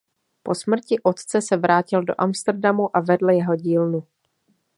[0.43, 4.07] Po smrti otce se vrátil do Amsterdamu a vedl jeho dílnu.